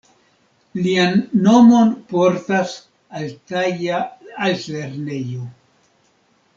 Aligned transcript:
Lian 0.85 1.13
nomon 1.47 1.91
portas 2.15 2.73
altaja 3.21 4.01
altlernejo. 4.49 5.49